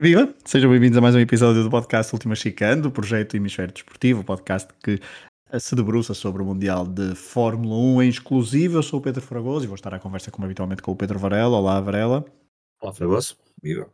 [0.00, 0.32] Viva!
[0.44, 4.24] Sejam bem-vindos a mais um episódio do podcast Última Chicane, do projeto Hemisfério Desportivo, o
[4.24, 5.00] podcast que
[5.58, 8.78] se debruça sobre o Mundial de Fórmula 1 em exclusivo.
[8.78, 11.18] Eu sou o Pedro Fragoso e vou estar à conversa, como habitualmente, com o Pedro
[11.18, 11.56] Varela.
[11.56, 12.24] Olá, Varela.
[12.80, 13.36] Olá, Fragoso.
[13.60, 13.90] Viva!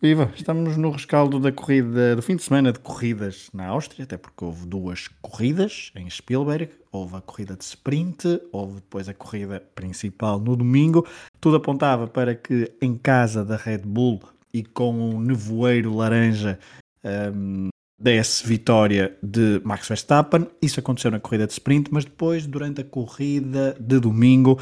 [0.00, 0.32] Viva!
[0.34, 4.42] Estamos no rescaldo da corrida, do fim de semana de corridas na Áustria, até porque
[4.42, 6.70] houve duas corridas em Spielberg.
[6.90, 11.06] Houve a corrida de sprint, houve depois a corrida principal no domingo.
[11.38, 16.58] Tudo apontava para que em casa da Red Bull e com um nevoeiro laranja
[17.04, 20.46] um, desse vitória de Max Verstappen.
[20.62, 24.60] Isso aconteceu na corrida de sprint, mas depois, durante a corrida de domingo,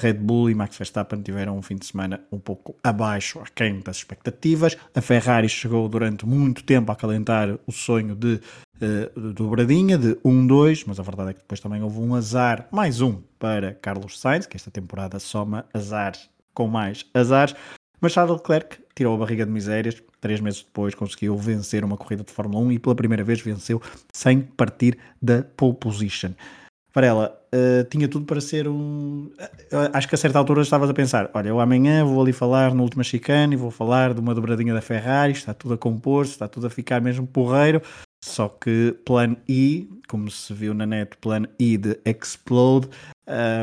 [0.00, 3.96] Red Bull e Max Verstappen tiveram um fim de semana um pouco abaixo, aquém das
[3.96, 4.76] expectativas.
[4.94, 10.84] A Ferrari chegou durante muito tempo a acalentar o sonho de uh, dobradinha, de 1-2,
[10.86, 14.46] mas a verdade é que depois também houve um azar, mais um, para Carlos Sainz,
[14.46, 17.54] que esta temporada soma azares com mais azares.
[18.04, 22.22] Mas Charles Leclerc tirou a barriga de misérias, três meses depois conseguiu vencer uma corrida
[22.22, 23.80] de Fórmula 1 e pela primeira vez venceu
[24.12, 26.32] sem partir da pole position.
[26.94, 29.30] Varela, uh, tinha tudo para ser um.
[29.72, 32.74] Uh, acho que a certa altura estavas a pensar: olha, eu amanhã vou ali falar
[32.74, 36.26] no último chicane e vou falar de uma dobradinha da Ferrari, está tudo a compor,
[36.26, 37.80] está tudo a ficar mesmo porreiro.
[38.24, 42.88] Só que plano I, como se viu na net, plano I de Explode,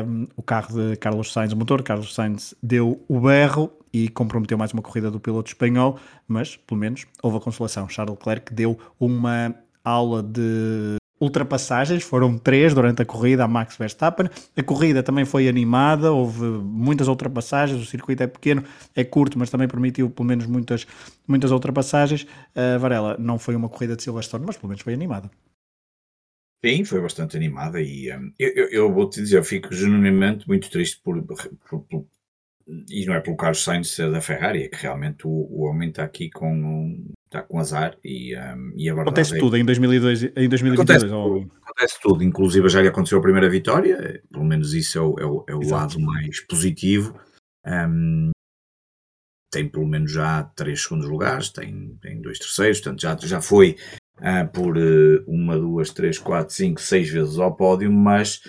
[0.06, 4.56] um, o carro de Carlos Sainz, o motor Carlos Sainz deu o berro e comprometeu
[4.56, 7.88] mais uma corrida do piloto espanhol, mas pelo menos houve a consolação.
[7.88, 9.52] Charles Leclerc deu uma
[9.84, 14.28] aula de ultrapassagens, foram três durante a corrida a Max Verstappen.
[14.56, 19.48] A corrida também foi animada, houve muitas ultrapassagens, o circuito é pequeno, é curto, mas
[19.48, 20.86] também permitiu pelo menos muitas,
[21.26, 22.24] muitas ultrapassagens.
[22.24, 25.30] Uh, Varela, não foi uma corrida de Silverstone, mas pelo menos foi animada.
[26.64, 31.00] Sim, foi bastante animada e um, eu, eu, vou-te dizer, eu fico genuinamente muito triste
[31.02, 32.06] por, por, por,
[32.88, 36.04] e não é pelo Carlos Sainz da Ferrari, é que realmente o, o homem está
[36.04, 40.22] aqui com, está com azar e, um, e a verdade Acontece é, tudo em, 2002,
[40.36, 40.74] em 2022.
[40.74, 45.00] Acontece, tudo, acontece tudo, inclusive já lhe aconteceu a primeira vitória, pelo menos isso é
[45.00, 47.18] o, é o, é o lado mais positivo.
[47.66, 48.30] Um,
[49.50, 53.76] tem pelo menos já três segundos lugares, tem, tem dois terceiros, portanto já, já foi
[54.18, 58.40] uh, por uh, uma, duas, três, quatro, cinco, seis vezes ao pódio, mas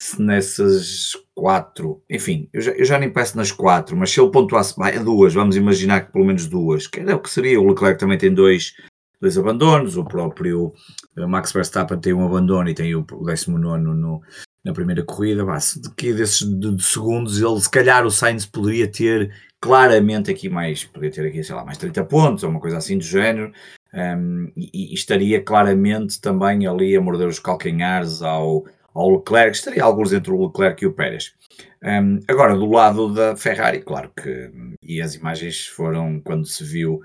[0.00, 4.30] se nessas quatro, enfim, eu já, eu já nem peço nas quatro, mas se ele
[4.30, 7.68] pontuasse vai, duas, vamos imaginar que pelo menos duas, que era o que seria, o
[7.68, 8.72] Leclerc também tem dois,
[9.20, 10.72] dois abandonos, o próprio
[11.16, 14.22] eh, Max Verstappen tem um abandono e tem o, o 19 no,
[14.64, 15.58] na primeira corrida, bah,
[15.98, 21.14] desses de, de segundos ele, se calhar o Sainz poderia ter claramente aqui mais, poderia
[21.14, 23.52] ter aqui, sei lá, mais 30 pontos, ou uma coisa assim do género,
[23.92, 28.64] um, e, e, estaria claramente também ali a morder os calcanhares ao,
[28.94, 31.34] ao Leclerc, estaria alguns entre o Leclerc e o Pérez.
[31.82, 34.50] Um, agora, do lado da Ferrari, claro que,
[34.82, 37.00] e as imagens foram quando se viu,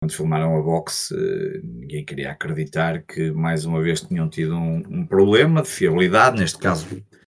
[0.00, 4.82] quando filmaram a box, eh, ninguém queria acreditar que mais uma vez tinham tido um,
[4.88, 6.86] um problema de fiabilidade, neste caso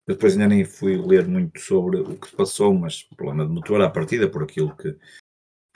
[0.09, 3.79] eu depois ainda nem fui ler muito sobre o que passou, mas problema de motor
[3.79, 4.97] à partida, por aquilo que,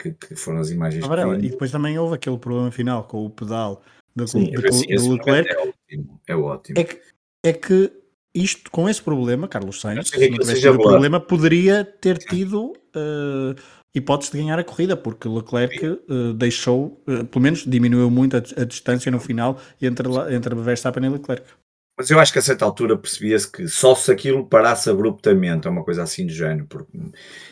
[0.00, 1.06] que, que foram as imagens.
[1.06, 1.46] Que...
[1.46, 3.80] E depois também houve aquele problema final com o pedal
[4.14, 5.48] do, Sim, do, do Leclerc.
[5.48, 6.20] É ótimo.
[6.26, 6.80] É, ótimo.
[6.80, 7.00] É, que,
[7.44, 7.92] é que
[8.34, 13.54] isto, com esse problema, Carlos Sainz, se não tivesse tido problema, poderia ter tido uh,
[13.94, 18.40] hipótese de ganhar a corrida, porque Leclerc uh, deixou, uh, pelo menos diminuiu muito a,
[18.40, 21.46] a, distância no final entre, entre Verstappen e Leclerc.
[21.96, 25.70] Mas eu acho que a certa altura percebia-se que só se aquilo parasse abruptamente, é
[25.70, 26.98] uma coisa assim do género, porque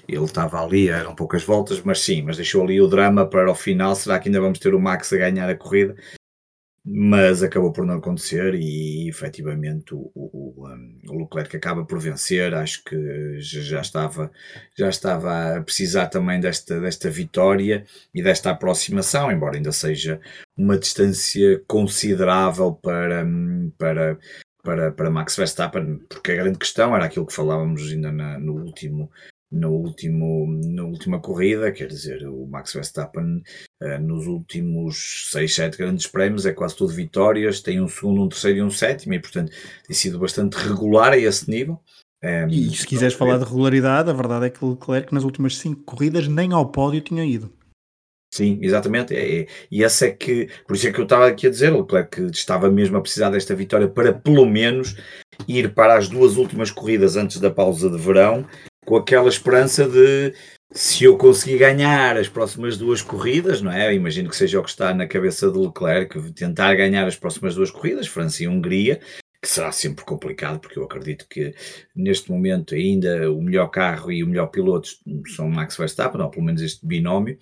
[0.08, 3.54] ele estava ali, eram poucas voltas, mas sim, mas deixou ali o drama para o
[3.54, 3.94] final.
[3.94, 5.94] Será que ainda vamos ter o Max a ganhar a corrida?
[6.84, 10.66] Mas acabou por não acontecer e efetivamente o, o,
[11.08, 12.54] o, Leclerc acaba por vencer.
[12.54, 14.30] Acho que já estava,
[14.76, 20.20] já estava a precisar também desta, desta vitória e desta aproximação, embora ainda seja
[20.56, 23.24] uma distância considerável para,
[23.78, 24.18] para,
[24.62, 28.54] para, para Max Verstappen, porque a grande questão era aquilo que falávamos ainda na, no
[28.54, 29.08] último
[29.52, 33.42] no último, na última corrida, quer dizer, o Max Verstappen
[33.82, 38.28] uh, nos últimos 6, 7 grandes prémios é quase tudo vitórias, tem um segundo, um
[38.28, 39.52] terceiro e um sétimo, e portanto
[39.86, 41.78] tem sido bastante regular a esse nível.
[42.22, 45.58] Ehm, e se quiseres falar de regularidade, a verdade é que o Leclerc nas últimas
[45.58, 47.52] 5 corridas nem ao pódio tinha ido.
[48.32, 49.14] Sim, exatamente.
[49.14, 51.70] É, é, e essa é que, por isso é que eu estava aqui a dizer,
[51.72, 54.96] o Leclerc estava mesmo a precisar desta vitória para pelo menos
[55.46, 58.46] ir para as duas últimas corridas antes da pausa de verão
[58.84, 60.34] com aquela esperança de
[60.72, 63.94] se eu conseguir ganhar as próximas duas corridas, não é?
[63.94, 67.70] Imagino que seja o que está na cabeça do Leclerc, tentar ganhar as próximas duas
[67.70, 69.00] corridas, França e Hungria,
[69.42, 71.54] que será sempre complicado, porque eu acredito que
[71.94, 74.88] neste momento ainda o melhor carro e o melhor piloto
[75.34, 77.36] são Max Verstappen, ou pelo menos este binómio,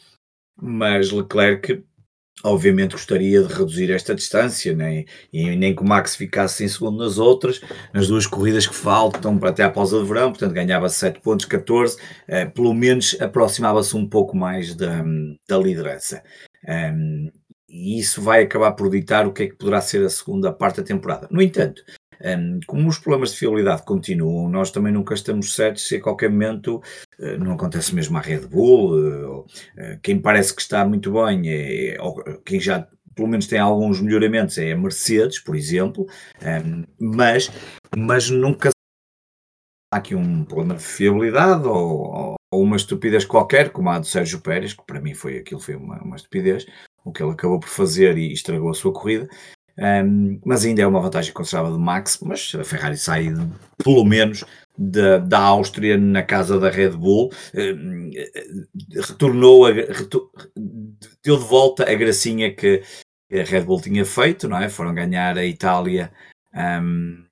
[0.61, 1.85] mas Leclerc
[2.43, 6.99] obviamente gostaria de reduzir esta distância, nem, e nem que o Max ficasse em segundo
[7.03, 7.61] nas outras,
[7.93, 11.97] nas duas corridas que faltam até à pausa de verão, portanto ganhava 7 pontos, 14,
[12.29, 15.05] eh, pelo menos aproximava-se um pouco mais da,
[15.49, 16.23] da liderança.
[16.67, 17.31] Um,
[17.69, 20.79] e isso vai acabar por ditar o que é que poderá ser a segunda parte
[20.79, 21.29] da temporada.
[21.31, 21.83] No entanto,
[22.23, 26.31] um, como os problemas de fiabilidade continuam, nós também nunca estamos certos se a qualquer
[26.31, 26.83] momento
[27.19, 28.95] uh, não acontece mesmo à Red Bull.
[28.95, 29.47] Uh, uh,
[30.03, 31.97] quem parece que está muito bem, é,
[32.45, 36.07] quem já pelo menos tem alguns melhoramentos, é a Mercedes, por exemplo,
[36.43, 37.51] um, mas,
[37.97, 38.71] mas nunca
[39.93, 44.41] há aqui um problema de fiabilidade ou, ou, uma estupidez qualquer, como a do Sérgio
[44.41, 46.67] Pérez, que para mim foi aquilo foi uma, uma estupidez,
[47.05, 49.29] o que ele acabou por fazer e estragou a sua corrida.
[49.81, 53.29] Um, mas ainda é uma vantagem considerável de Max, mas a Ferrari sai
[53.83, 54.45] pelo menos
[54.77, 58.11] da, da Áustria na casa da Red Bull, um,
[58.95, 60.31] retornou, a, retor,
[61.25, 62.83] deu de volta a gracinha que
[63.33, 64.69] a Red Bull tinha feito, não é?
[64.69, 66.13] Foram ganhar a Itália,
[66.55, 67.25] um,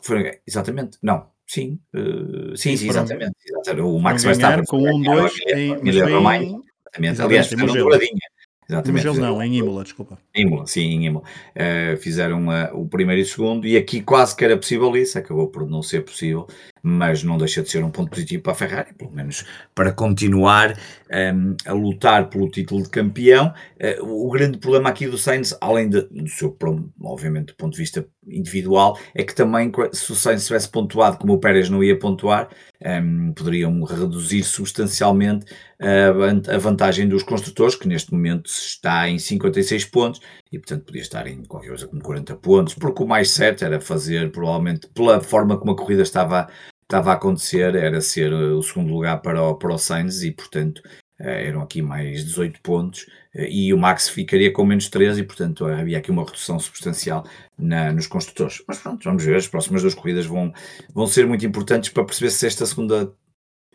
[0.00, 5.02] foram, exatamente, não, sim, uh, sim, sim, exatamente, exatamente, o Max vai estar com um,
[5.02, 8.28] dois, em, exatamente, aliás, fizeram douradinha,
[8.68, 9.06] Exatamente.
[9.06, 10.18] Mugello não, em Imola, desculpa.
[10.34, 11.24] Imola, sim, em Imola.
[11.54, 15.18] Uh, fizeram uh, o primeiro e o segundo, e aqui quase que era possível isso,
[15.18, 16.48] acabou por não ser possível,
[16.82, 19.44] mas não deixa de ser um ponto positivo para a Ferrari, pelo menos
[19.74, 20.76] para continuar um,
[21.10, 23.52] ehm, a lutar pelo título de campeão.
[24.00, 26.56] Uh, o grande problema aqui do Sainz, além de, do seu,
[27.02, 31.32] obviamente, do ponto de vista individual, é que também, se o Sainz tivesse pontuado como
[31.32, 32.48] o Pérez não ia pontuar,
[32.84, 35.46] um, ehm, poderiam reduzir substancialmente
[35.80, 40.20] a, a vantagem dos construtores, que neste momento está em 56 pontos,
[40.50, 43.80] e portanto podia estar em qualquer coisa como 40 pontos, porque o mais certo era
[43.80, 46.48] fazer, provavelmente, pela forma como a corrida estava,
[46.86, 50.80] estava a acontecer, era ser o segundo lugar para o, para o Sainz, e portanto
[51.18, 55.24] eh, eram aqui mais 18 pontos eh, e o Max ficaria com menos 13 e
[55.24, 57.26] portanto havia aqui uma redução substancial
[57.58, 58.62] na, nos construtores.
[58.68, 60.52] Mas pronto, vamos ver, as próximas duas corridas vão,
[60.94, 63.12] vão ser muito importantes para perceber se esta segunda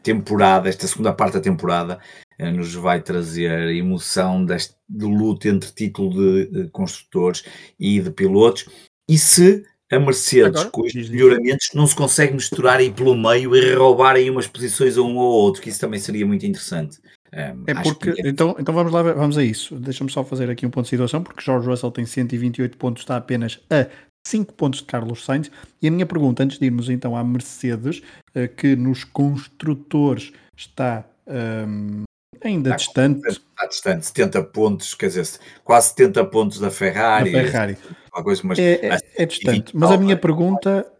[0.03, 1.99] temporada, esta segunda parte da temporada,
[2.37, 7.43] eh, nos vai trazer emoção deste, de luta entre título de, de, construtores
[7.79, 8.67] e de pilotos.
[9.07, 13.55] E se a Mercedes, Agora, com estes melhoramentos, não se consegue misturar aí pelo meio
[13.55, 16.97] e roubar aí umas posições a um ou outro, que isso também seria muito interessante.
[17.33, 18.27] Um, é porque, é...
[18.27, 19.75] então, então vamos lá, vamos a isso.
[19.75, 23.17] Deixa-me só fazer aqui um ponto de situação, porque George Russell tem 128 pontos, está
[23.17, 23.87] apenas a
[24.25, 25.51] 5 pontos de Carlos Sainz.
[25.81, 28.01] E a minha pergunta, antes de irmos então à Mercedes,
[28.33, 32.03] eh, que nos construtores está um,
[32.43, 33.27] ainda está distante.
[33.27, 35.27] Está distante, 70 pontos, quer dizer,
[35.63, 37.31] quase 70 pontos da Ferrari.
[37.31, 37.77] Da Ferrari.
[38.11, 39.75] Coisa, mas, é, é, é distante.
[39.75, 40.91] Mas a minha pergunta,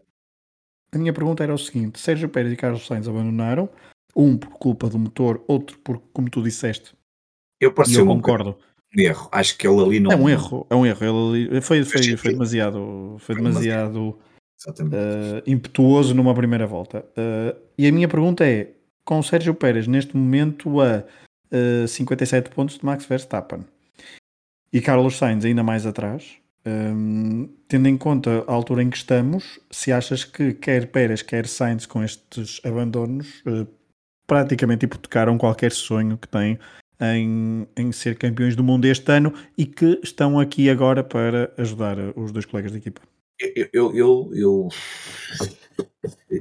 [0.92, 3.68] a minha pergunta era o seguinte: Sérgio Pérez e Carlos Sainz abandonaram,
[4.14, 6.94] um por culpa do motor, outro por, como tu disseste.
[7.60, 8.56] Eu, eu concordo.
[8.96, 9.28] Um erro.
[9.32, 10.12] Acho que ele ali não.
[10.12, 11.34] É um erro, é um erro.
[11.34, 14.18] Ele foi, foi, foi demasiado, foi demasiado
[14.68, 17.04] uh, impetuoso numa primeira volta.
[17.16, 18.72] Uh, e a minha pergunta é:
[19.04, 23.64] com o Sérgio Pérez neste momento a uh, eh, 57 pontos de Max Verstappen
[24.72, 29.60] e Carlos Sainz ainda mais atrás, um, tendo em conta a altura em que estamos,
[29.70, 33.42] se achas que quer Pérez, quer Sainz com estes abandonos
[34.26, 36.58] praticamente hipotecaram qualquer sonho que tem
[37.00, 41.98] em, em ser campeões do mundo este ano e que estão aqui agora para ajudar
[42.16, 43.02] os dois colegas de equipa.
[43.38, 44.68] Eu, eu, eu, eu,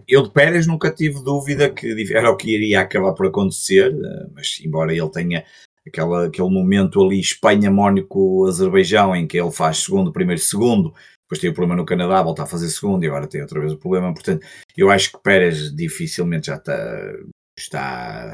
[0.08, 4.28] eu de Pérez nunca tive dúvida que era o que iria acabar por acontecer, eh,
[4.36, 5.44] mas embora ele tenha
[5.88, 11.39] aquela, aquele momento ali Espanha, Mónaco, Azerbaijão, em que ele faz segundo, primeiro, segundo, depois
[11.39, 13.77] tem o problema no Canadá, volta a fazer segundo e agora tem outra vez o
[13.77, 14.13] problema.
[14.13, 14.45] Portanto,
[14.75, 17.13] eu acho que Pérez dificilmente já está,
[17.57, 18.31] está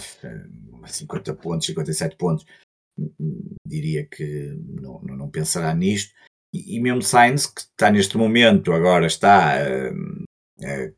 [0.83, 2.45] a 50 pontos, 57 pontos,
[3.65, 6.11] diria que não, não, pensará nisto.
[6.53, 10.91] E, e, mesmo Sainz, que está neste momento, agora está a, a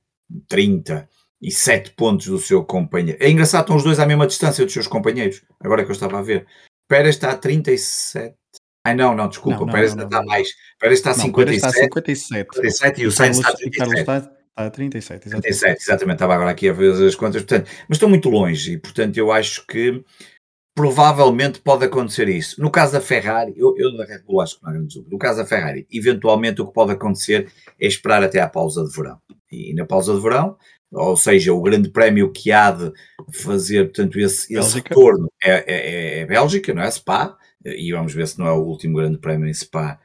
[1.41, 3.17] 37 pontos do seu companheiro.
[3.21, 6.19] É engraçado, estão os dois à mesma distância dos seus companheiros, agora que eu estava
[6.19, 6.45] a ver.
[6.87, 8.35] Pérez está a 37.
[8.85, 10.49] Ai não, não, desculpa, não, não, Pérez ainda está mais.
[10.79, 11.55] Pérez está a 57.
[11.55, 12.57] Está a 57.
[12.57, 14.29] 57 e o Sainz está a 37.
[14.55, 15.43] A 37, exatamente.
[15.43, 16.15] 37, exatamente.
[16.15, 17.43] Estava agora aqui a ver as contas.
[17.43, 20.03] Portanto, mas estão muito longe e, portanto, eu acho que
[20.75, 22.61] provavelmente pode acontecer isso.
[22.61, 25.11] No caso da Ferrari, eu, eu da Red Bull acho que não há grande dúvida.
[25.11, 28.93] No caso da Ferrari, eventualmente o que pode acontecer é esperar até à pausa de
[28.93, 29.21] verão.
[29.51, 30.57] E na pausa de verão,
[30.91, 32.91] ou seja, o grande prémio que há de
[33.31, 36.89] fazer, portanto, esse, esse retorno é, é, é, Bélgica, não é?
[36.89, 39.99] Spa, e vamos ver se não é o último grande prémio em Spa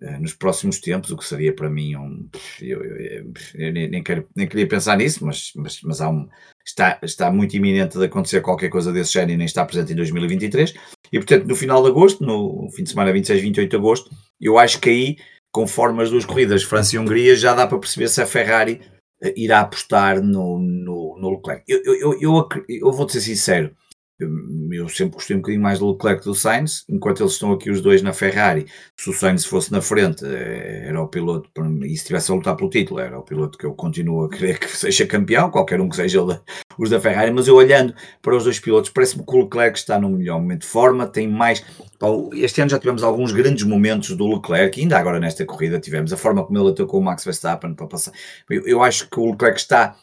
[0.00, 2.28] uh, nos próximos tempos, o que seria para mim um.
[2.60, 6.26] Eu, eu, eu nem, quero, nem queria pensar nisso, mas, mas, mas há um,
[6.64, 9.96] está, está muito iminente de acontecer qualquer coisa desse género e nem está presente em
[9.96, 10.74] 2023.
[11.12, 14.58] E portanto, no final de agosto, no fim de semana 26, 28 de agosto, eu
[14.58, 15.16] acho que aí,
[15.52, 18.80] conforme as duas corridas, França e Hungria, já dá para perceber se a Ferrari
[19.36, 21.64] irá apostar no, no, no Leclerc.
[21.68, 23.70] Eu, eu, eu, eu, vou ser sincero,
[24.20, 27.80] eu sempre gostei um bocadinho mais do Leclerc do Sainz, enquanto eles estão aqui os
[27.80, 28.66] dois na Ferrari.
[28.96, 31.50] Se o Sainz fosse na frente, eh, era o piloto,
[31.82, 34.58] e se estivesse a lutar pelo título, era o piloto que eu continuo a querer
[34.58, 36.20] que seja campeão, qualquer um que seja
[36.78, 37.30] os da Ferrari.
[37.30, 40.62] Mas eu olhando para os dois pilotos, parece-me que o Leclerc está no melhor momento
[40.62, 41.64] de forma, tem mais.
[42.34, 46.16] Este ano já tivemos alguns grandes momentos do Leclerc, ainda agora nesta corrida tivemos a
[46.16, 48.12] forma como ele atacou o Max Verstappen para passar.
[48.48, 49.96] Eu, eu acho que o Leclerc está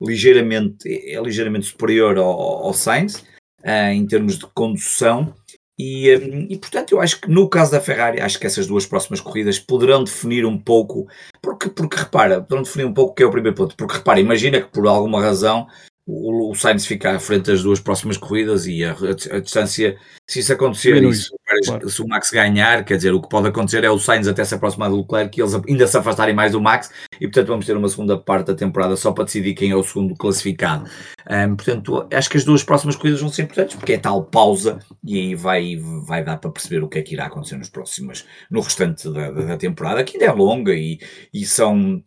[0.00, 3.24] ligeiramente, é ligeiramente superior ao, ao Sainz
[3.66, 5.34] uh, em termos de condução.
[5.78, 8.86] E, um, e, portanto, eu acho que no caso da Ferrari, acho que essas duas
[8.86, 11.06] próximas corridas poderão definir um pouco,
[11.42, 13.76] porque, porque repara, poderão definir um pouco o que é o primeiro ponto.
[13.76, 15.66] Porque repara, imagina que por alguma razão
[16.06, 19.98] o, o Sainz fica à frente das duas próximas corridas e a, a, a distância,
[20.24, 21.36] se isso acontecer, isso,
[21.66, 21.90] claro.
[21.90, 24.54] se o Max ganhar, quer dizer, o que pode acontecer é o Sainz até se
[24.54, 27.76] aproximar do Leclerc e eles ainda se afastarem mais do Max e portanto vamos ter
[27.76, 30.88] uma segunda parte da temporada só para decidir quem é o segundo classificado.
[31.28, 34.78] Um, portanto, acho que as duas próximas corridas vão ser importantes porque é tal pausa
[35.04, 38.24] e aí vai, vai dar para perceber o que é que irá acontecer nos próximos,
[38.48, 41.00] no restante da, da temporada, que ainda é longa e,
[41.34, 42.00] e são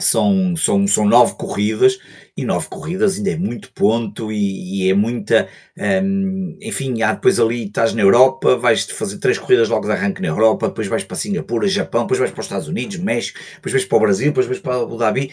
[0.00, 1.98] são, são, são nove corridas
[2.36, 5.48] e nove corridas ainda é muito ponto e, e é muita.
[5.78, 10.22] Um, enfim, há depois ali estás na Europa, vais fazer três corridas logo de arranque
[10.22, 13.72] na Europa, depois vais para Singapura, Japão, depois vais para os Estados Unidos, México, depois
[13.72, 15.32] vais para o Brasil, depois vais para Abu Dhabi.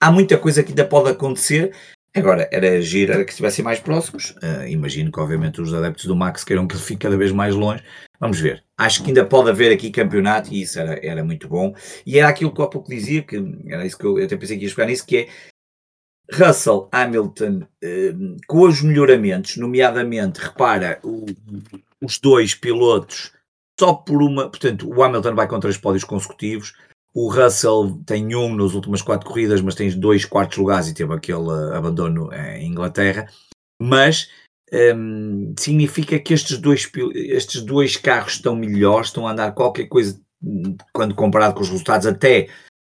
[0.00, 1.72] há muita coisa que ainda pode acontecer.
[2.14, 4.32] Agora, era agir, era que estivessem mais próximos.
[4.42, 7.54] Uh, imagino que, obviamente, os adeptos do Max queiram que ele fique cada vez mais
[7.54, 7.82] longe,
[8.22, 8.62] Vamos ver.
[8.78, 11.74] Acho que ainda pode haver aqui campeonato e isso era, era muito bom.
[12.06, 13.36] E era aquilo que há pouco dizia, que
[13.66, 15.28] era isso que eu, eu até pensei que ia explicar nisso, que é
[16.32, 18.14] Russell Hamilton eh,
[18.46, 21.26] com os melhoramentos, nomeadamente, repara, o,
[22.00, 23.32] os dois pilotos
[23.78, 26.74] só por uma, portanto, o Hamilton vai com três pódios consecutivos,
[27.12, 31.12] o Russell tem um nas últimas quatro corridas, mas tem dois quartos lugares e teve
[31.12, 33.28] aquele abandono em Inglaterra,
[33.82, 34.30] mas
[34.72, 40.20] um, significa que estes dois, estes dois carros estão melhores, estão a andar qualquer coisa
[40.92, 42.48] quando comparado com os resultados, até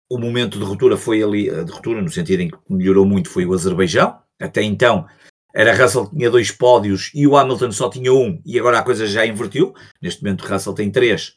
[0.09, 3.45] o momento de ruptura foi ali, de ruptura no sentido em que melhorou muito, foi
[3.45, 4.17] o Azerbaijão.
[4.39, 5.05] Até então
[5.53, 8.83] era Russell que tinha dois pódios e o Hamilton só tinha um, e agora a
[8.83, 9.73] coisa já invertiu.
[10.01, 11.35] Neste momento, Russell tem três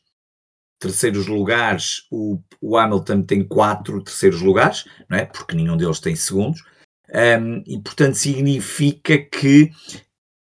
[0.79, 5.25] terceiros lugares, o, o Hamilton tem quatro terceiros lugares, não é?
[5.25, 6.63] Porque nenhum deles tem segundos.
[7.09, 9.71] Um, e portanto significa que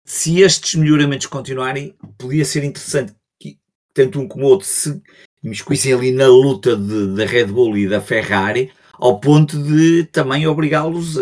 [0.05, 3.57] se estes melhoramentos continuarem, podia ser interessante que
[3.93, 5.01] tanto um como outro se
[5.43, 11.15] imiscuíssem ali na luta da Red Bull e da Ferrari, ao ponto de também obrigá-los,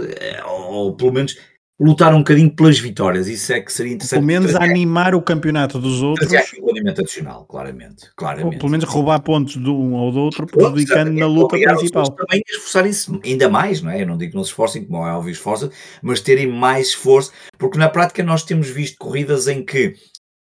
[0.46, 1.38] ou pelo menos
[1.84, 3.28] lutar um bocadinho pelas vitórias.
[3.28, 4.20] Isso é que seria interessante.
[4.20, 6.32] Pelo menos animar o campeonato dos outros.
[6.32, 8.54] Fazer um alimento adicional, claramente, claramente.
[8.54, 12.10] Ou pelo menos roubar pontos de um ou do outro, prejudicando na luta principal.
[12.12, 14.02] Também esforçarem-se ainda mais, não é?
[14.02, 15.70] Eu não digo que não se esforcem, como é óbvio, esforçam,
[16.02, 19.96] mas terem mais esforço, porque na prática nós temos visto corridas em que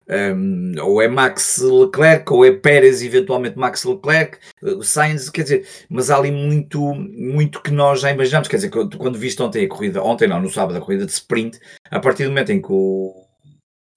[0.09, 5.67] um, ou é Max Leclerc, ou é Pérez, eventualmente Max Leclerc, uh, Sainz, quer dizer,
[5.89, 8.47] mas há ali muito, muito que nós já imaginamos.
[8.47, 11.11] Quer dizer, quando, quando viste ontem a corrida, ontem não, no sábado, a corrida de
[11.11, 13.23] sprint, a partir do momento em que o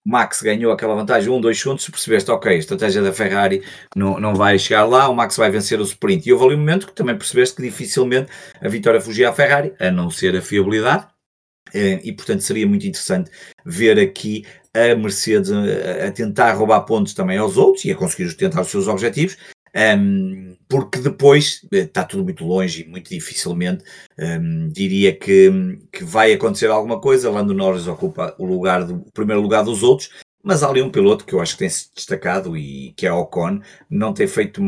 [0.06, 4.34] Max ganhou aquela vantagem, um, dois segundos, percebeste, ok, a estratégia da Ferrari não, não
[4.34, 6.28] vai chegar lá, o Max vai vencer o sprint.
[6.28, 9.74] E houve ali um momento que também percebeste que dificilmente a vitória fugia à Ferrari,
[9.80, 11.08] a não ser a fiabilidade.
[11.74, 13.28] Eh, e portanto seria muito interessante
[13.64, 14.44] ver aqui
[14.76, 18.88] a Mercedes a, tentar roubar pontos também aos outros e a conseguir tentar os seus
[18.88, 19.36] objetivos,
[19.98, 23.84] um, porque depois eh, está tudo muito longe e muito dificilmente
[24.18, 27.30] um, diria que, que vai acontecer alguma coisa.
[27.30, 30.10] Lando Norris ocupa o lugar do o primeiro lugar dos outros,
[30.42, 33.12] mas há ali um piloto que eu acho que tem se destacado e que é
[33.12, 34.62] Ocon, não tem feito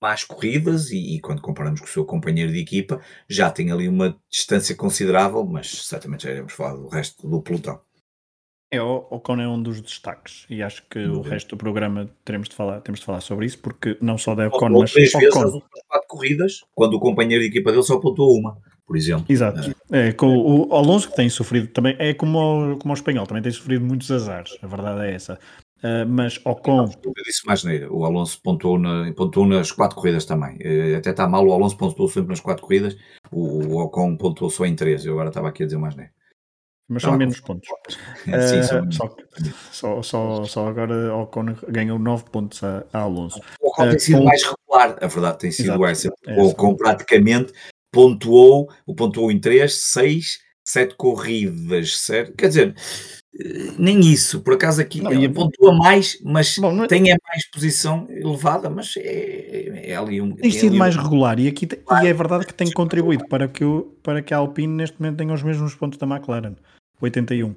[0.00, 3.88] más corridas e, e, quando comparamos com o seu companheiro de equipa já tem ali
[3.88, 7.80] uma distância considerável, mas certamente já iremos falar do resto do pelotão.
[8.72, 12.48] É, o Ocon é um dos destaques e acho que o resto do programa teremos
[12.48, 15.34] de falar, temos de falar sobre isso, porque não só da Ocon, mas três vezes
[15.34, 15.44] Ocon.
[15.44, 19.24] as últimas quatro corridas, quando o companheiro de equipa dele só apontou uma, por exemplo.
[19.28, 19.74] Exato.
[19.90, 22.38] É, com o Alonso que tem sofrido também, é como
[22.74, 25.36] o, como o espanhol, também tem sofrido muitos azares, a verdade é essa.
[25.82, 26.90] Uh, mas Ocon.
[27.02, 27.90] Eu disse mais neira.
[27.90, 30.56] O Alonso pontuou, na, pontuou nas quatro corridas também.
[30.56, 32.96] Uh, até está mal, o Alonso pontuou sempre nas quatro corridas,
[33.32, 35.04] o, o Ocon pontuou só em três.
[35.06, 36.12] Eu agora estava aqui a dizer mais neira.
[36.90, 37.68] Mas são menos pontos.
[38.24, 39.16] Sim, uh, só,
[39.70, 43.40] só, só, só agora Ocon ganhou 9 pontos a, a Alonso.
[43.60, 44.24] O Ocon uh, tem sido com...
[44.24, 45.86] mais regular, a verdade tem sido Exato.
[45.86, 46.12] essa.
[46.26, 47.52] É o Ocon praticamente
[47.92, 52.34] pontuou, o pontuou em 3, 6, 7 corridas, certo?
[52.36, 52.74] Quer dizer,
[53.78, 56.88] nem isso, por acaso aqui não, ele pontua mais, mas Bom, é...
[56.88, 60.34] tem a mais posição elevada, mas é, é ali um.
[60.34, 61.02] Tem sido mais um...
[61.02, 61.68] regular e aqui
[62.02, 65.18] e é verdade que tem contribuído para que, o, para que a Alpine neste momento
[65.18, 66.56] tenha os mesmos pontos da McLaren,
[67.00, 67.54] 81.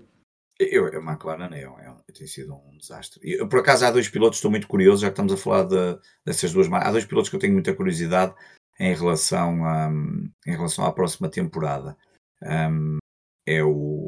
[0.60, 3.20] Eu, a McLaren é, é, tem sido um desastre.
[3.24, 6.00] Eu, por acaso há dois pilotos, estou muito curioso, já que estamos a falar de,
[6.26, 6.72] dessas duas.
[6.72, 8.36] Há dois pilotos que eu tenho muita curiosidade
[8.80, 9.90] em relação, a,
[10.46, 11.98] em relação à próxima temporada.
[12.42, 12.98] Um,
[13.46, 14.08] é o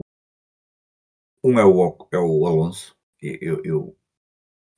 [1.44, 2.96] um é o, é o Alonso.
[3.22, 3.98] Eu, eu,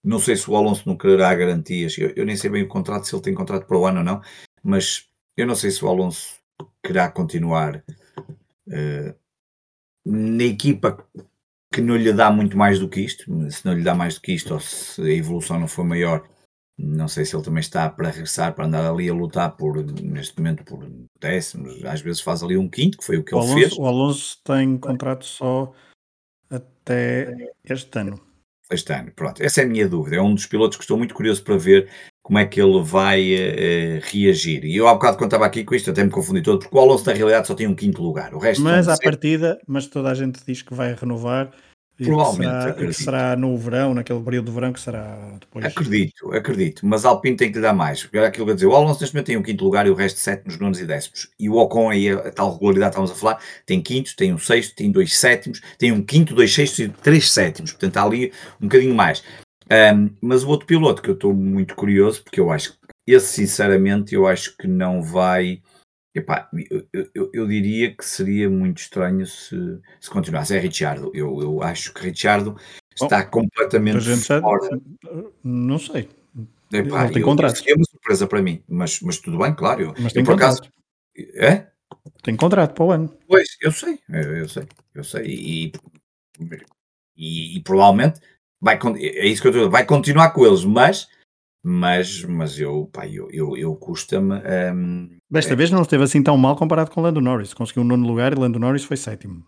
[0.03, 1.97] não sei se o Alonso não quererá garantias.
[1.97, 4.05] Eu, eu, nem sei bem o contrato, se ele tem contrato para o ano ou
[4.05, 4.21] não.
[4.63, 6.39] Mas eu não sei se o Alonso
[6.83, 7.83] querá continuar
[8.67, 9.26] uh,
[10.07, 11.05] na equipa
[11.73, 13.25] que não lhe dá muito mais do que isto.
[13.51, 16.27] Se não lhe dá mais do que isto, ou se a evolução não for maior,
[16.77, 20.37] não sei se ele também está para regressar, para andar ali a lutar por, neste
[20.37, 20.87] momento, por
[21.19, 21.83] décimos.
[21.83, 23.77] Às vezes faz ali um quinto, que foi o que o ele Alonso, fez.
[23.77, 25.73] O Alonso tem contrato só
[26.49, 28.21] até este ano.
[28.71, 29.41] Este ano, pronto.
[29.41, 30.17] Essa é a minha dúvida.
[30.17, 31.89] É um dos pilotos que estou muito curioso para ver
[32.27, 34.65] como é que ele vai uh, reagir.
[34.65, 36.79] E eu há bocado quando estava aqui com isto até me confundi todo, porque o
[36.81, 38.36] Alonso na realidade só tem um quinto lugar.
[38.36, 41.53] O resto mas à partida, mas toda a gente diz que vai renovar
[41.98, 42.50] Provavelmente.
[42.50, 45.65] Que será, que será, no verão, naquele período de verão que será depois.
[45.65, 46.86] Acredito, acredito.
[46.86, 48.03] Mas a Alpine tem que lhe dar mais.
[48.03, 48.67] Porque era aquilo que eu dizer.
[48.67, 51.29] O Alonso neste momento tem um quinto lugar e o resto sétimos, nonos e décimos.
[51.39, 54.38] E o Ocon aí, a, tal regularidade que estamos a falar, tem quinto, tem um
[54.38, 57.72] sexto, tem dois sétimos, tem um quinto, dois sextos e três sétimos.
[57.72, 59.24] Portanto, há ali um bocadinho mais.
[59.71, 63.27] Um, mas o outro piloto que eu estou muito curioso, porque eu acho que esse,
[63.27, 65.62] sinceramente, eu acho que não vai
[66.17, 69.55] Epá, eu, eu, eu, diria que seria muito estranho se,
[70.01, 70.55] se continuasse.
[70.55, 71.12] É Richardo.
[71.13, 72.57] Eu, eu acho que Richardo
[72.95, 74.81] está Bom, completamente fora.
[75.43, 76.09] Não sei.
[76.73, 77.62] Epá, não tem contrato.
[77.67, 79.93] É uma surpresa para mim, mas, mas tudo bem, claro.
[79.99, 80.58] Mas tem por contrato.
[80.58, 80.71] acaso.
[81.36, 81.67] É?
[82.23, 83.15] Tem contrato para o ano.
[83.27, 85.25] Pois, eu sei, eu, eu sei, eu sei.
[85.25, 85.71] E,
[87.15, 88.19] e, e, provavelmente
[88.62, 91.08] vai, é isso que eu estou vai continuar com eles, mas
[91.70, 94.36] mas, mas eu, pá, eu, eu, eu custa-me.
[94.74, 95.56] Um, Desta é...
[95.56, 97.54] vez não esteve assim tão mal comparado com Lando Norris.
[97.54, 99.46] Conseguiu um nono lugar e Lando Norris foi sétimo.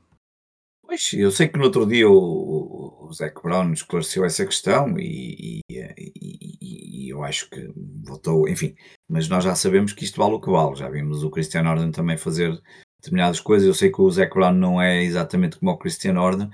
[0.86, 5.62] Pois, eu sei que no outro dia o, o Zac Brown esclareceu essa questão e,
[5.69, 7.72] e, e, e, eu acho que
[8.04, 8.76] votou, enfim,
[9.08, 10.76] mas nós já sabemos que isto vale o que vale.
[10.76, 12.60] Já vimos o Christian Orden também fazer
[13.00, 13.65] determinadas coisas.
[13.65, 16.50] Eu sei que o Zac Brown não é exatamente como o Christian Orden,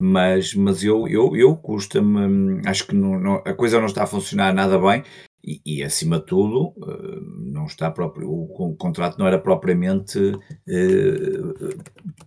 [0.00, 4.06] mas, mas eu, eu, eu custa-me, acho que não, não, a coisa não está a
[4.06, 5.02] funcionar nada bem
[5.42, 7.20] e, e acima de tudo, eh,
[7.52, 11.82] não está próprio, o, o contrato não era propriamente uh,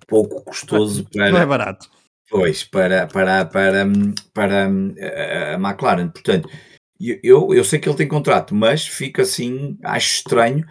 [0.07, 1.31] pouco custoso para.
[1.31, 1.89] Não é barato.
[2.29, 3.85] Pois, para, para, para,
[4.33, 6.07] para a McLaren.
[6.09, 6.49] Portanto,
[6.97, 10.65] eu, eu sei que ele tem contrato, mas fica assim, acho estranho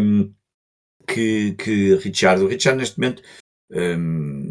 [0.00, 0.32] um,
[1.06, 3.22] que, que Richard, o Richard neste momento
[3.70, 4.48] um,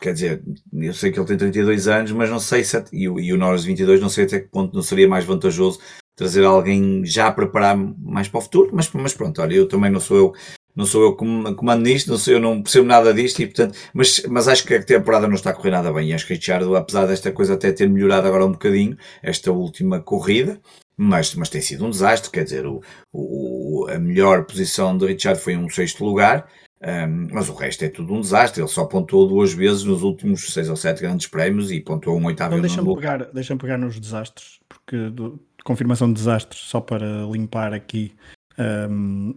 [0.00, 3.20] quer dizer, eu sei que ele tem 32 anos, mas não sei se, e, o,
[3.20, 5.80] e o Norris 22, não sei até que ponto não seria mais vantajoso
[6.16, 9.90] trazer alguém já a preparar mais para o futuro, mas, mas pronto, olha, eu também
[9.90, 10.32] não sou eu,
[10.76, 13.76] não sou eu que comando nisto, não sei, eu não percebo nada disto e portanto,
[13.94, 16.08] mas, mas acho que a temporada não está a correr nada bem.
[16.08, 20.00] E acho que Richard, apesar desta coisa até ter melhorado agora um bocadinho, esta última
[20.00, 20.60] corrida,
[20.96, 22.82] mas, mas tem sido um desastre, quer dizer, o,
[23.12, 26.46] o, a melhor posição de Richard foi um sexto lugar,
[26.82, 28.60] um, mas o resto é tudo um desastre.
[28.60, 32.24] Ele só pontuou duas vezes nos últimos seis ou sete grandes prémios e pontuou um
[32.26, 37.24] oitavo então, deixa-me pegar, deixa pegar nos desastres, porque do, confirmação de desastres, só para
[37.30, 38.14] limpar aqui.
[38.58, 39.34] Um,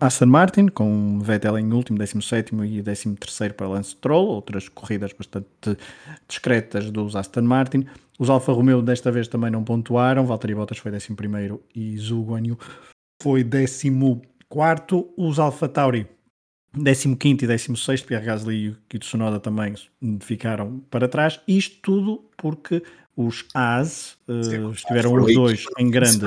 [0.00, 3.16] Aston Martin, com Vettel em último, 17 e 13
[3.56, 5.76] para Lance Stroll, outras corridas bastante
[6.26, 7.86] discretas dos Aston Martin.
[8.18, 11.16] Os Alfa Romeo desta vez também não pontuaram, Valtteri Bottas foi 11
[11.74, 12.58] e Zhu Guanyu
[13.22, 13.92] foi 14.
[15.16, 16.06] Os Alfa Tauri
[16.72, 19.74] 15 e 16, Pierre Gasly e o Tsunoda também
[20.20, 21.40] ficaram para trás.
[21.46, 22.82] Isto tudo porque
[23.16, 26.26] os As uh, estiveram os dois em grande.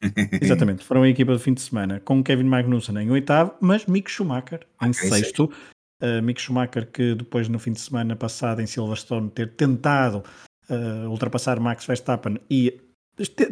[0.40, 4.10] Exatamente, foram a equipa do fim de semana com Kevin Magnussen em oitavo, mas Mick
[4.10, 5.50] Schumacher em okay, sexto.
[6.02, 10.22] Uh, Mick Schumacher, que depois no fim de semana passado em Silverstone ter tentado
[10.68, 12.80] uh, ultrapassar Max Verstappen e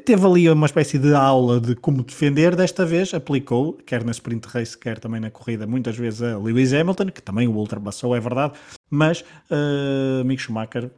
[0.05, 4.49] Teve ali uma espécie de aula de como defender, desta vez aplicou, quer na sprint
[4.49, 8.21] race, quer também na corrida, muitas vezes a Lewis Hamilton, que também o ultrapassou, é
[8.21, 8.55] verdade,
[8.89, 10.91] mas uh, Mick Schumacher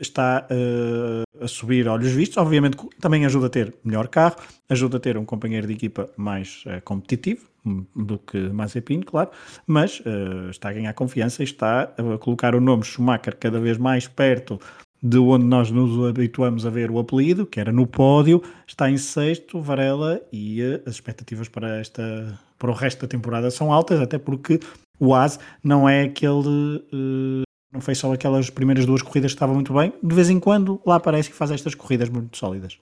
[0.00, 4.36] está uh, a subir olhos vistos, obviamente também ajuda a ter melhor carro,
[4.68, 7.46] ajuda a ter um companheiro de equipa mais uh, competitivo,
[7.94, 9.30] do que Mazepin, claro,
[9.66, 13.76] mas uh, está a ganhar confiança e está a colocar o nome Schumacher cada vez
[13.76, 14.60] mais perto
[15.02, 18.96] de onde nós nos habituamos a ver o apelido, que era no pódio, está em
[18.96, 24.00] sexto, Varela, e uh, as expectativas para, esta, para o resto da temporada são altas,
[24.00, 24.60] até porque
[24.98, 26.82] o AS não é aquele.
[26.92, 30.40] Uh, não foi só aquelas primeiras duas corridas que estava muito bem, de vez em
[30.40, 32.78] quando lá aparece que faz estas corridas muito sólidas.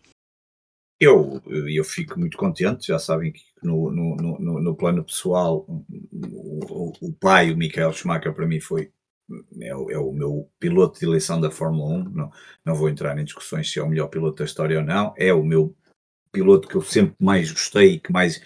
[1.00, 6.92] Eu, eu fico muito contente, já sabem que no, no, no, no plano pessoal, o,
[7.00, 8.90] o, pai, o Michael Schumacher, para mim foi
[9.60, 12.04] é o, é o, meu piloto de eleição da Fórmula 1.
[12.10, 12.30] Não,
[12.64, 15.14] não vou entrar em discussões se é o melhor piloto da história ou não.
[15.16, 15.74] É o meu
[16.32, 18.40] piloto que eu sempre mais gostei, que mais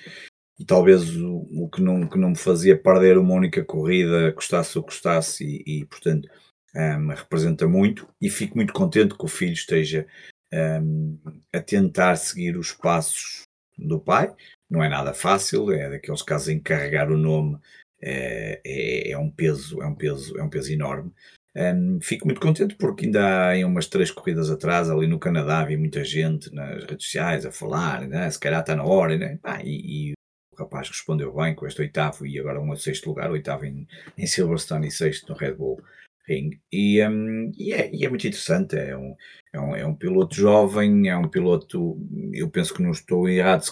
[0.58, 4.76] e talvez o, o que, não, que não me fazia perder uma única corrida, custasse
[4.76, 6.28] o que custasse, e, e portanto
[6.74, 8.08] um, representa muito.
[8.20, 10.06] E fico muito contente que o filho esteja
[10.52, 11.18] um,
[11.52, 13.42] a tentar seguir os passos
[13.76, 14.34] do pai.
[14.68, 17.58] Não é nada fácil, é daqueles casos em carregar o nome
[18.00, 21.12] é, é, é, um peso, é um peso, é um peso enorme.
[21.56, 25.78] Um, fico muito contente porque ainda há umas três corridas atrás, ali no Canadá, havia
[25.78, 28.30] muita gente nas redes sociais a falar, né?
[28.30, 29.38] se calhar está na hora, né?
[29.64, 30.12] E, e,
[30.52, 34.26] o rapaz respondeu bem com este oitavo e agora um sexto lugar, oitavo em, em
[34.26, 35.80] Silverstone e sexto no Red Bull
[36.28, 36.60] Ring.
[36.70, 39.16] E, um, e, é, e é, muito interessante, é um,
[39.52, 41.98] é, um, é um piloto jovem, é um piloto,
[42.32, 43.62] eu penso que não estou errado,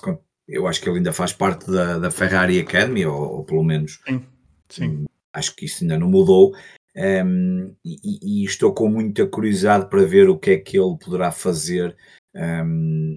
[0.49, 4.01] eu acho que ele ainda faz parte da, da Ferrari Academy, ou, ou pelo menos
[4.07, 4.25] sim,
[4.69, 4.89] sim.
[4.89, 6.55] Hum, acho que isso ainda não mudou.
[6.97, 11.31] Um, e, e, estou com muita curiosidade para ver o que é que ele poderá
[11.31, 11.95] fazer
[12.35, 13.15] um,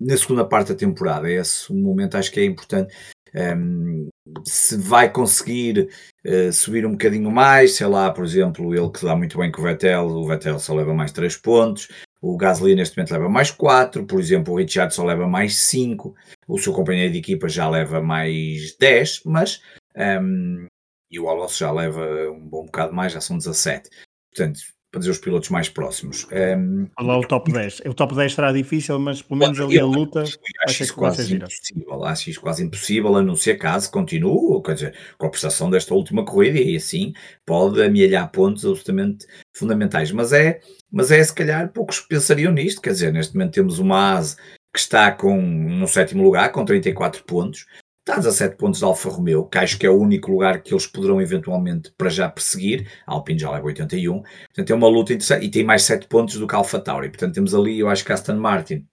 [0.00, 1.30] na segunda parte da temporada.
[1.30, 2.94] Esse momento acho que é importante.
[3.34, 4.08] Um,
[4.46, 5.90] se vai conseguir
[6.24, 9.60] uh, subir um bocadinho mais, sei lá, por exemplo, ele que dá muito bem com
[9.60, 11.88] o Vettel, o Vettel só leva mais 3 pontos,
[12.20, 16.14] o Gasly neste momento leva mais 4, por exemplo, o Richard só leva mais 5,
[16.48, 19.60] o seu companheiro de equipa já leva mais 10, mas
[19.96, 20.66] um,
[21.10, 23.90] e o Alonso já leva um bom bocado mais, já são 17.
[24.34, 26.26] Portanto, para dizer os pilotos mais próximos.
[26.32, 27.82] Um, lá o top 10.
[27.86, 30.24] O top 10 será difícil, mas pelo menos ali a luta.
[30.66, 32.04] Acho isso quase impossível.
[32.04, 35.92] Acho isso quase impossível, a não ser caso continue, quer dizer, com a prestação desta
[35.92, 37.12] última corrida, e assim
[37.44, 40.10] pode amealhar pontos absolutamente fundamentais.
[40.12, 44.14] Mas é, mas é se calhar poucos pensariam nisto, quer dizer, neste momento temos uma
[44.14, 44.36] ASE
[44.72, 47.66] que está com, no sétimo lugar, com 34 pontos,
[48.06, 50.72] Está a 17 pontos da Alfa Romeo, que acho que é o único lugar que
[50.72, 52.88] eles poderão eventualmente para já perseguir.
[53.04, 54.22] A Alpine já leva 81.
[54.22, 55.44] Portanto, é uma luta interessante.
[55.44, 57.08] E tem mais 7 pontos do que a Alfa Tauri.
[57.08, 58.86] Portanto, temos ali, eu acho que Aston Martin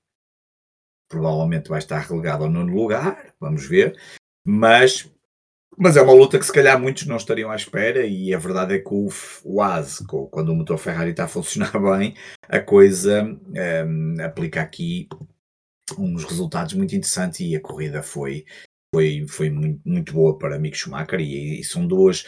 [1.07, 3.35] provavelmente vai estar relegado ao nono lugar.
[3.39, 3.95] Vamos ver.
[4.43, 5.07] Mas,
[5.77, 8.07] mas é uma luta que se calhar muitos não estariam à espera.
[8.07, 9.09] E a verdade é que o,
[9.45, 12.15] o AS, quando o motor Ferrari está a funcionar bem,
[12.49, 15.07] a coisa um, aplica aqui
[15.99, 18.43] uns resultados muito interessantes e a corrida foi
[18.93, 22.27] foi, foi muito, muito boa para Mick Schumacher e, e, são duas,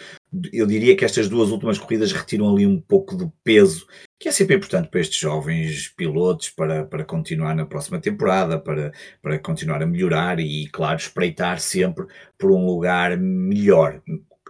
[0.51, 3.85] eu diria que estas duas últimas corridas retiram ali um pouco do peso,
[4.19, 8.91] que é sempre importante para estes jovens pilotos para, para continuar na próxima temporada, para,
[9.21, 14.01] para continuar a melhorar e, claro, espreitar sempre por um lugar melhor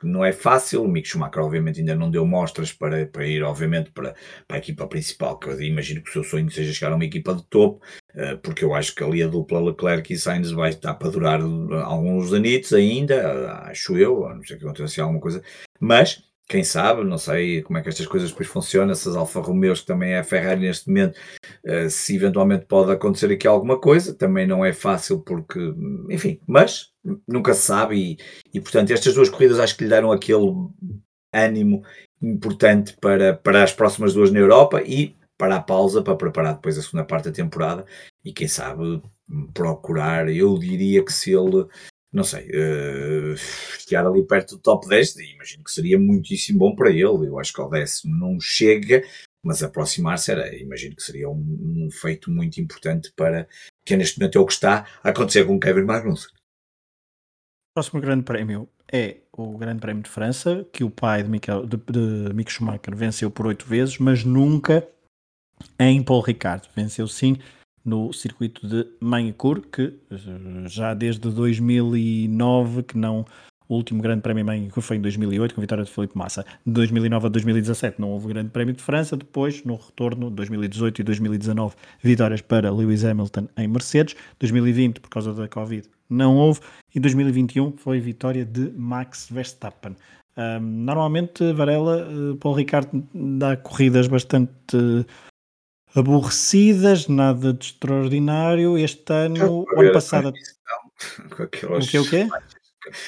[0.05, 0.83] não é fácil.
[0.83, 4.15] O Mick Schumacher, obviamente, ainda não deu mostras para, para ir, obviamente, para,
[4.47, 7.05] para a equipa principal, que eu imagino que o seu sonho seja chegar a uma
[7.05, 10.69] equipa de topo, uh, porque eu acho que ali a dupla Leclerc e Sainz vai
[10.69, 15.41] estar para durar alguns anitos ainda, acho eu, a não ser que aconteça alguma coisa,
[15.79, 19.81] mas quem sabe, não sei como é que estas coisas depois funcionam, essas Alfa Romeos
[19.81, 21.17] que também é a Ferrari neste momento,
[21.65, 25.59] uh, se eventualmente pode acontecer aqui alguma coisa, também não é fácil porque,
[26.09, 26.91] enfim, mas
[27.27, 28.17] nunca se sabe e,
[28.53, 30.51] e portanto estas duas corridas acho que lhe deram aquele
[31.33, 31.83] ânimo
[32.21, 36.77] importante para, para as próximas duas na Europa e para a pausa para preparar depois
[36.77, 37.85] a segunda parte da temporada
[38.23, 39.01] e quem sabe
[39.53, 41.67] procurar, eu diria que se ele
[42.15, 46.89] não sei, uh, ficar ali perto do top 10, imagino que seria muitíssimo bom para
[46.89, 47.27] ele.
[47.27, 49.03] Eu acho que ao décimo não chega,
[49.43, 51.35] mas aproximar-se era, imagino que seria um,
[51.85, 53.45] um, feito muito importante para
[53.85, 56.29] que neste momento é o que está a acontecer com Kevin Magnussen.
[56.29, 61.65] O próximo grande prémio é o Grande Prémio de França, que o pai de, Michael,
[61.65, 64.87] de, de Mick Schumacher venceu por oito vezes, mas nunca
[65.77, 66.69] em Paul Ricard.
[66.73, 67.37] Venceu sim
[67.85, 70.17] no circuito de Magnacur, que eh,
[70.67, 73.25] já desde 2009 que não
[73.67, 76.45] o último grande prémio em Magnacur foi em 2008 com a vitória de Felipe Massa.
[76.65, 81.03] De 2009 a 2017 não houve grande prémio de França, depois no retorno 2018 e
[81.03, 86.59] 2019 vitórias para Lewis Hamilton em Mercedes, 2020 por causa da Covid não houve
[86.93, 89.95] e 2021 foi vitória de Max Verstappen.
[90.37, 94.51] Um, normalmente Varela, uh, Paulo Ricardo dá corridas bastante
[95.95, 98.77] aborrecidas, nada de extraordinário.
[98.77, 100.33] Este ano, o ano passado.
[101.35, 102.27] Com aqueles, o quê, o quê?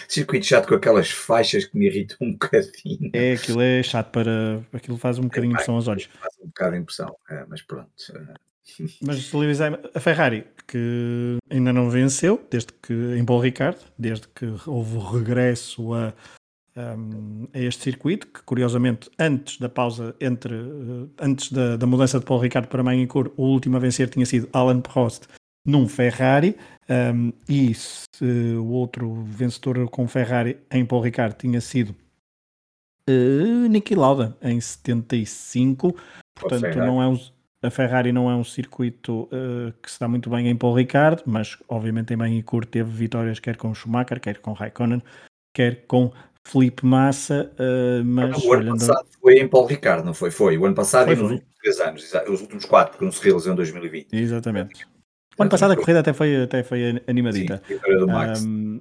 [0.08, 3.12] circuito chato com aquelas faixas que me irritam um bocadinho.
[3.14, 4.62] É, aquilo é chato para.
[4.74, 6.10] Aquilo faz um bocadinho impressão aos olhos.
[6.20, 7.92] Faz um bocado de impressão, é, mas pronto.
[9.02, 14.28] Mas Lewis Hamilton, a Ferrari, que ainda não venceu, desde que em Paul Ricard, desde
[14.28, 16.14] que houve o regresso a,
[16.78, 22.20] um, a este circuito, que curiosamente, antes da pausa entre uh, antes da, da, mudança
[22.20, 25.28] de Paul Ricard para Magny-Cours, o último a vencer tinha sido Alan Prost
[25.66, 26.56] num Ferrari,
[26.90, 31.94] um, e se, o outro vencedor com Ferrari em Paul Ricard tinha sido
[33.10, 35.94] uh, Niki Lauda em 75,
[36.36, 37.08] portanto não é?
[37.08, 37.18] um
[37.64, 41.24] a Ferrari não é um circuito uh, que se dá muito bem em Paul Ricard,
[41.26, 45.02] mas obviamente em Magny-Cours teve vitórias quer com Schumacher, quer com Raikkonen,
[45.54, 46.14] quer com
[46.52, 48.44] Felipe Massa, uh, mas...
[48.44, 50.32] o ano passado foi em Paul Ricard, não foi?
[50.32, 53.12] Foi, o ano passado foi, e nos últimos três anos, os últimos quatro, porque não
[53.12, 54.14] se realizou em 2020.
[54.14, 54.86] Exatamente.
[55.38, 57.62] O ano passado a corrida até foi, até foi animadita.
[57.68, 58.44] Sim, vitória do Max.
[58.44, 58.80] Um,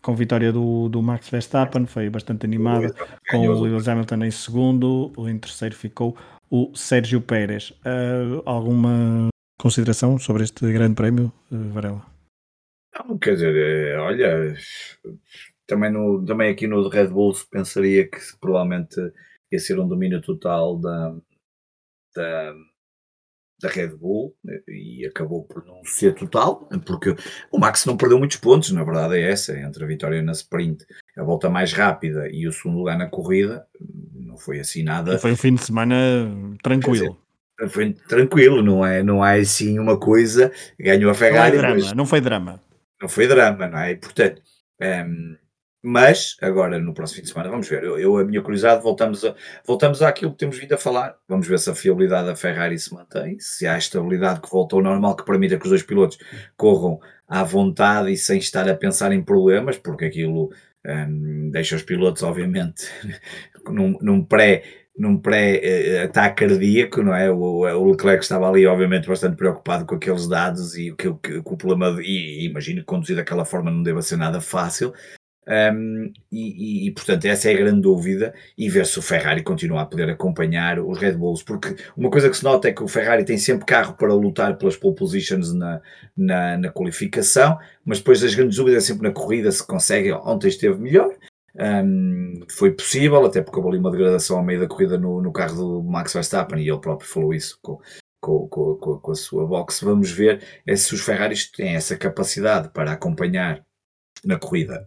[0.00, 2.94] com vitória do, do Max Verstappen, foi bastante animada,
[3.28, 6.16] com o Lewis Hamilton em segundo, em terceiro ficou
[6.48, 7.70] o Sérgio Pérez.
[7.84, 9.28] Uh, alguma
[9.60, 12.06] consideração sobre este grande prémio, uh, Varela?
[12.94, 14.56] Não, quer dizer, eh, olha,
[15.70, 18.96] também, no, também aqui no Red Bull pensaria que provavelmente
[19.52, 21.14] ia ser um domínio total da,
[22.16, 22.54] da,
[23.62, 24.34] da Red Bull
[24.68, 27.14] e acabou por não ser total, porque
[27.52, 30.84] o Max não perdeu muitos pontos, na verdade é essa, entre a vitória na sprint,
[31.16, 33.64] a volta mais rápida e o segundo lugar na corrida,
[34.12, 35.18] não foi assim nada.
[35.20, 35.94] Foi um fim de semana
[36.64, 37.16] tranquilo.
[37.60, 41.56] Dizer, foi tranquilo, não é, não é assim uma coisa, ganhou a Ferrari.
[41.56, 42.60] Não, é drama, não foi drama.
[43.00, 43.92] Não foi drama, não é?
[43.92, 44.42] E, portanto,
[44.80, 45.36] um, ehm,
[45.82, 47.84] mas agora no próximo fim de semana vamos ver.
[47.84, 49.34] Eu, eu, a minha curiosidade voltamos a
[49.66, 51.16] voltamos àquilo que temos vindo a falar.
[51.28, 54.82] Vamos ver se a fiabilidade da Ferrari se mantém, se há estabilidade que volta ao
[54.82, 56.18] normal que permita que os dois pilotos
[56.56, 60.50] corram à vontade e sem estar a pensar em problemas, porque aquilo
[60.84, 62.86] um, deixa os pilotos, obviamente,
[63.68, 64.62] num, num pré
[64.98, 67.30] num pré-ataque cardíaco, não é?
[67.30, 71.54] O, o, Leclerc estava ali, obviamente, bastante preocupado com aqueles dados e que, que, que
[71.54, 74.92] o problema, e, e imagino que conduzir daquela forma não deva ser nada fácil.
[75.50, 78.32] Um, e, e, portanto, essa é a grande dúvida.
[78.56, 82.30] E ver se o Ferrari continua a poder acompanhar os Red Bulls, porque uma coisa
[82.30, 85.52] que se nota é que o Ferrari tem sempre carro para lutar pelas pole positions
[85.52, 85.80] na,
[86.16, 90.12] na, na qualificação, mas depois as grandes dúvidas é sempre na corrida se consegue.
[90.12, 91.12] Ontem esteve melhor,
[91.56, 95.32] um, foi possível, até porque houve ali uma degradação ao meio da corrida no, no
[95.32, 97.80] carro do Max Verstappen e ele próprio falou isso com,
[98.20, 99.80] com, com, com, a sua box.
[99.82, 103.64] Vamos ver é se os Ferraris têm essa capacidade para acompanhar
[104.24, 104.86] na corrida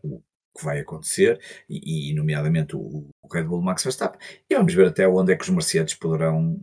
[0.56, 1.40] que vai acontecer,
[1.70, 2.80] e, e nomeadamente o,
[3.22, 6.60] o, Red Bull Max Verstappen, e vamos ver até onde é que os Mercedes poderão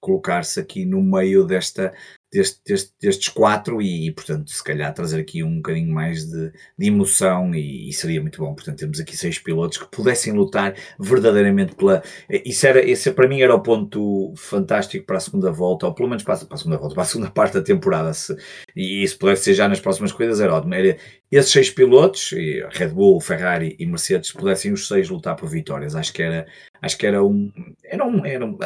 [0.00, 1.92] colocar-se aqui no meio desta,
[2.32, 6.86] deste, deste, destes quatro e, portanto, se calhar trazer aqui um bocadinho mais de, de
[6.86, 8.54] emoção e, e, seria muito bom.
[8.54, 12.02] Portanto, temos aqui seis pilotos que pudessem lutar verdadeiramente pela.
[12.28, 16.08] Isso era, esse para mim era o ponto fantástico para a segunda volta, ou pelo
[16.08, 18.12] menos para, para a segunda volta, para a segunda parte da temporada.
[18.12, 18.36] Se,
[18.74, 20.74] e isso pudesse ser já nas próximas corridas, era ótimo.
[20.74, 20.96] Era
[21.30, 22.30] esses seis pilotos,
[22.70, 25.94] Red Bull, Ferrari e Mercedes, pudessem os seis lutar por vitórias.
[25.94, 26.46] Acho que era,
[26.82, 27.52] acho que era um.
[27.84, 28.58] Era um, era um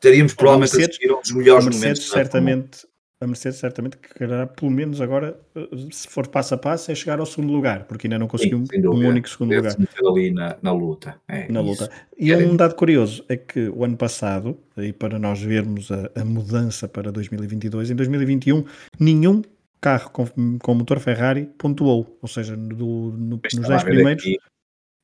[0.00, 2.10] teríamos provavelmente Mercedes, um dos melhores Mercedes, momentos.
[2.10, 2.86] Certamente,
[3.20, 7.18] a Mercedes certamente quererá, pelo menos agora, eh, se for passo a passo, é chegar
[7.18, 9.74] ao segundo lugar, porque ainda não conseguiu Sim, um único segundo lugar.
[10.06, 11.20] ali na, na luta.
[11.26, 11.90] É, na luta.
[12.16, 16.24] E um dado curioso é que o ano passado, e para nós vermos a, a
[16.24, 18.64] mudança para 2022, em 2021,
[19.00, 19.42] nenhum
[19.80, 24.24] carro com, com motor Ferrari pontuou, ou seja, no, no, nos 10 primeiros,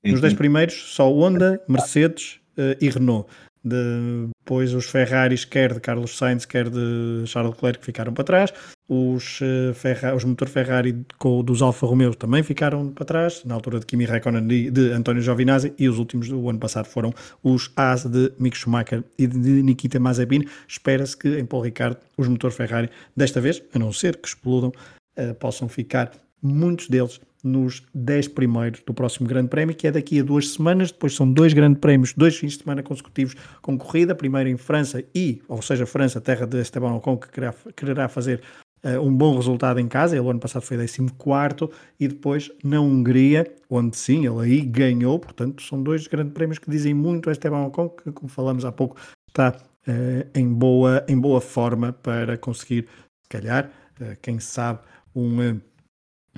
[0.05, 3.29] nos 10 primeiros, só Honda, Mercedes uh, e Renault.
[3.65, 8.53] Depois os Ferraris, quer de Carlos Sainz, quer de Charles Leclerc, ficaram para trás.
[8.87, 10.95] Os, uh, Ferra os motor Ferrari
[11.43, 15.23] dos Alfa Romeo também ficaram para trás, na altura de Kimi Raikkonen e de António
[15.23, 15.73] Giovinazzi.
[15.79, 19.99] E os últimos do ano passado foram os As de Mick Schumacher e de Nikita
[19.99, 20.45] Mazepin.
[20.69, 24.73] Espera-se que em Paul Ricard os motor Ferrari, desta vez, a não ser que explodam,
[25.19, 30.19] uh, possam ficar muitos deles nos 10 primeiros do próximo Grande Prémio, que é daqui
[30.19, 30.91] a duas semanas.
[30.91, 34.15] Depois são dois Grandes Prémios, dois fins de semana consecutivos com corrida.
[34.15, 38.41] Primeiro em França e, ou seja, França, terra de Esteban Ocon, que quererá, quererá fazer
[38.83, 40.17] uh, um bom resultado em casa.
[40.17, 45.19] Ele, ano passado, foi 14 e depois na Hungria, onde sim, ele aí ganhou.
[45.19, 48.73] Portanto, são dois Grandes Prémios que dizem muito a Esteban Ocon, que, como falamos há
[48.73, 48.97] pouco,
[49.29, 52.89] está uh, em, boa, em boa forma para conseguir,
[53.23, 54.81] se calhar, uh, quem sabe,
[55.15, 55.61] um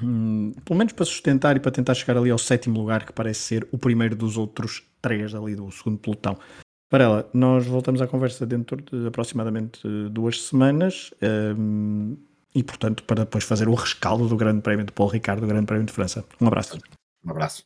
[0.03, 3.41] Hum, pelo menos para sustentar e para tentar chegar ali ao sétimo lugar, que parece
[3.41, 6.39] ser o primeiro dos outros três ali do segundo pelotão.
[6.89, 9.81] Para ela, nós voltamos à conversa dentro de aproximadamente
[10.11, 11.13] duas semanas
[11.59, 12.17] um,
[12.55, 15.67] e, portanto, para depois fazer o rescaldo do Grande Prémio de Paul Ricard, do Grande
[15.67, 16.25] Prémio de França.
[16.41, 16.79] Um abraço.
[17.25, 17.65] Um abraço.